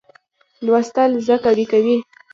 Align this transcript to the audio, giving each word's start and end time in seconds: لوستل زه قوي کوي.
لوستل 0.65 1.11
زه 1.27 1.35
قوي 1.45 1.65
کوي. 1.71 1.97